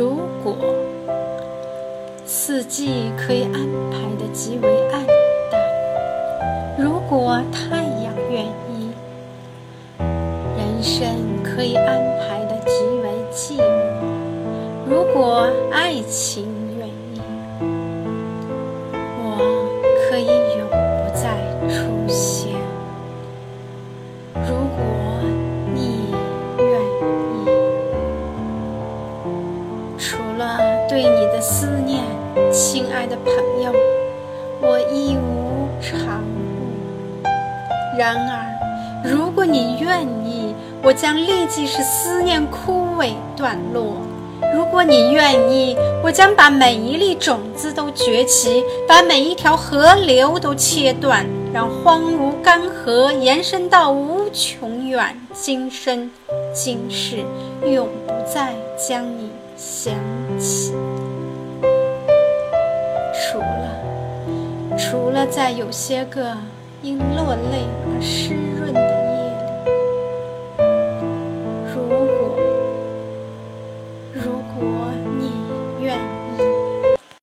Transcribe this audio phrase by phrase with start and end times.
[0.00, 0.56] 如果
[2.24, 3.52] 四季可以安
[3.90, 5.06] 排的极为暗
[5.50, 5.60] 淡，
[6.78, 8.92] 如果太阳愿意，
[9.98, 13.68] 人生可以安排的极为寂寞，
[14.88, 16.46] 如果爱情
[30.00, 32.02] 除了对你的思念，
[32.50, 33.70] 亲爱的朋友，
[34.62, 37.28] 我一无长物。
[37.98, 43.98] 然而，如果你愿意，我将立即使思念枯萎断落。
[44.54, 56.10] 如果你愿意，我将把每一粒种子都崛起，把每一条河流都切断，让荒芜干涸延伸到无穷远，今生
[56.54, 57.16] 今世
[57.66, 59.94] 永不再将你想
[60.38, 60.72] 起。
[63.12, 66.34] 除了，除了在有些个
[66.80, 68.79] 因落泪而湿润。